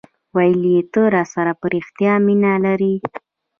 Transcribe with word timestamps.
ویل 0.35 0.61
یي 0.73 0.79
ته 0.93 1.01
راسره 1.15 1.53
په 1.59 1.65
ریښتیا 1.73 2.13
مینه 2.25 2.53
لرې 2.65 2.95